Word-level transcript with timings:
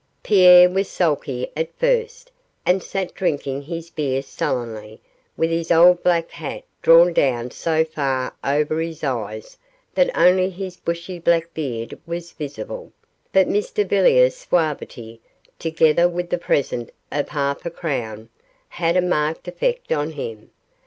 Pierre 0.23 0.67
was 0.67 0.89
sulky 0.89 1.51
at 1.55 1.77
first, 1.77 2.31
and 2.65 2.81
sat 2.81 3.13
drinking 3.13 3.61
his 3.61 3.91
beer 3.91 4.23
sullenly, 4.23 4.99
with 5.37 5.51
his 5.51 5.71
old 5.71 6.01
black 6.01 6.31
hat 6.31 6.63
drawn 6.81 7.13
down 7.13 7.51
so 7.51 7.85
far 7.85 8.33
over 8.43 8.79
his 8.81 9.03
eyes 9.03 9.59
that 9.93 10.09
only 10.17 10.49
his 10.49 10.75
bushy 10.77 11.19
black 11.19 11.53
beard 11.53 11.99
was 12.07 12.31
visible, 12.31 12.91
but 13.31 13.47
Mr 13.47 13.87
Villiers' 13.87 14.35
suavity, 14.35 15.21
together 15.59 16.09
with 16.09 16.31
the 16.31 16.39
present 16.39 16.89
of 17.11 17.29
half 17.29 17.63
a 17.63 17.69
crown, 17.69 18.27
had 18.69 18.97
a 18.97 19.01
marked 19.03 19.47
effect 19.47 19.91
on 19.91 20.13
him. 20.13 20.49